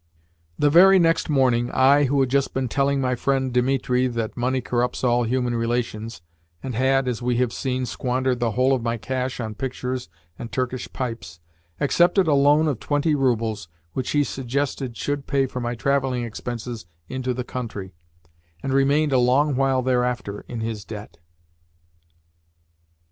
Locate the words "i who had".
1.69-2.29